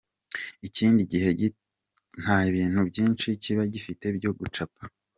Ikindi 0.67 1.01
gihe 1.11 1.29
nta 2.21 2.37
bintu 2.53 2.79
byinshi 2.89 3.27
kiba 3.41 3.63
gifite 3.73 4.05
byo 4.17 4.31
gucapa. 4.39 4.81